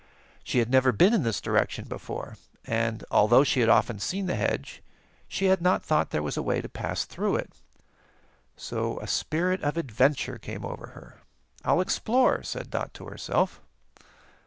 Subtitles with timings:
[0.43, 4.33] She had never been in this direction before, and although she had often seen the
[4.33, 4.81] hedge,
[5.27, 7.51] she had not thought there was a way to pass through it.
[8.57, 11.21] So a spirit of adventure came over her.
[11.63, 13.61] "I'll explore," said Dot to herself.